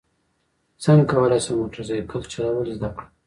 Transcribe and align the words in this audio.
څنګه 0.83 1.05
کولی 1.11 1.39
شم 1.45 1.55
موټر 1.59 1.81
سایکل 1.89 2.21
چلول 2.33 2.67
زده 2.77 2.89
کړم 2.93 3.07